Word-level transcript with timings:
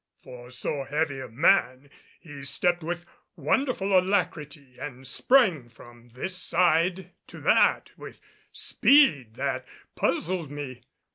For 0.17 0.49
so 0.49 0.83
heavy 0.83 1.19
a 1.19 1.27
man, 1.27 1.91
he 2.19 2.41
stepped 2.43 2.81
with 2.81 3.05
wonderful 3.35 3.95
alacrity 3.95 4.79
and 4.79 5.05
sprang 5.07 5.69
from 5.69 6.09
this 6.09 6.35
side 6.35 7.11
to 7.27 7.39
that 7.41 7.91
with 7.97 8.15
such 8.15 8.23
speed 8.67 9.35
that 9.35 9.63
he 9.63 9.71
puzzled 9.93 10.49
me. 10.49 10.81